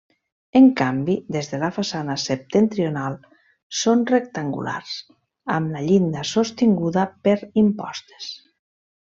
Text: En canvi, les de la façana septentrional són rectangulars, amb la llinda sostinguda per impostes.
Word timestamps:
En 0.59 0.63
canvi, 0.77 1.17
les 1.35 1.49
de 1.51 1.59
la 1.63 1.67
façana 1.75 2.15
septentrional 2.23 3.17
són 3.83 4.01
rectangulars, 4.13 4.97
amb 5.59 5.75
la 5.77 5.85
llinda 5.91 6.25
sostinguda 6.31 7.05
per 7.29 7.37
impostes. 7.67 8.33